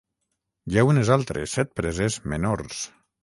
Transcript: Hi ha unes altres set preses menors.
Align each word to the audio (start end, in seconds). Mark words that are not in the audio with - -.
Hi 0.71 0.77
ha 0.81 0.85
unes 0.93 1.11
altres 1.17 1.53
set 1.59 1.71
preses 1.81 2.17
menors. 2.35 2.81